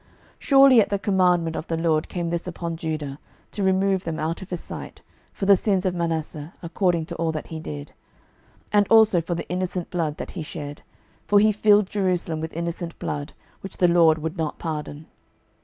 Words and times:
12:024:003 0.39 0.39
Surely 0.39 0.81
at 0.81 0.89
the 0.89 0.97
commandment 0.97 1.55
of 1.55 1.67
the 1.67 1.77
LORD 1.77 2.09
came 2.09 2.31
this 2.31 2.47
upon 2.47 2.75
Judah, 2.75 3.19
to 3.51 3.61
remove 3.61 4.03
them 4.03 4.17
out 4.17 4.41
of 4.41 4.49
his 4.49 4.59
sight, 4.59 5.03
for 5.31 5.45
the 5.45 5.55
sins 5.55 5.85
of 5.85 5.93
Manasseh, 5.93 6.55
according 6.63 7.05
to 7.05 7.15
all 7.17 7.31
that 7.31 7.45
he 7.45 7.59
did; 7.59 7.89
12:024:004 7.89 7.93
And 8.73 8.87
also 8.87 9.21
for 9.21 9.35
the 9.35 9.47
innocent 9.47 9.91
blood 9.91 10.17
that 10.17 10.31
he 10.31 10.41
shed: 10.41 10.81
for 11.27 11.37
he 11.39 11.51
filled 11.51 11.85
Jerusalem 11.85 12.41
with 12.41 12.51
innocent 12.53 12.97
blood; 12.97 13.33
which 13.61 13.77
the 13.77 13.87
LORD 13.87 14.17
would 14.17 14.37
not 14.37 14.57
pardon. 14.57 15.05